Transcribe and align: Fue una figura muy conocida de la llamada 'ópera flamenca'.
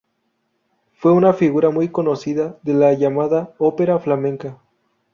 Fue 0.95 1.13
una 1.13 1.31
figura 1.31 1.69
muy 1.69 1.89
conocida 1.89 2.57
de 2.63 2.73
la 2.73 2.91
llamada 2.93 3.53
'ópera 3.59 3.99
flamenca'. 3.99 4.57